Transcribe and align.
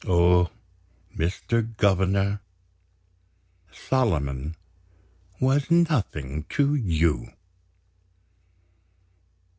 Oh, 0.07 0.49
Mr. 1.15 1.77
Governor, 1.77 2.41
Solomon 3.71 4.55
was 5.39 5.69
nothing 5.69 6.45
to 6.49 6.73
You!" 6.73 7.27